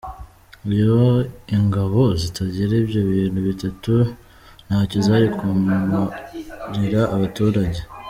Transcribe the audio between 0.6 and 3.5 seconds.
Iyo ingabo zitagira ibyo bintu